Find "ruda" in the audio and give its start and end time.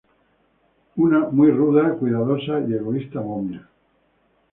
1.51-1.93